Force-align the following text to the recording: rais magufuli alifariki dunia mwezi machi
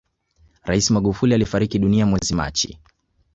rais 0.63 0.91
magufuli 0.91 1.33
alifariki 1.33 1.79
dunia 1.79 2.05
mwezi 2.05 2.35
machi 2.35 2.79